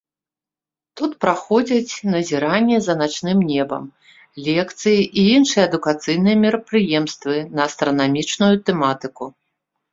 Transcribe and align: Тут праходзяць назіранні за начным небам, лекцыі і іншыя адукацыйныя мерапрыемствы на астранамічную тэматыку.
Тут 1.01 1.11
праходзяць 1.25 1.93
назіранні 2.13 2.77
за 2.85 2.95
начным 3.03 3.37
небам, 3.51 3.83
лекцыі 4.47 4.99
і 5.05 5.21
іншыя 5.37 5.63
адукацыйныя 5.71 6.35
мерапрыемствы 6.47 7.33
на 7.55 7.61
астранамічную 7.71 8.53
тэматыку. 8.67 9.25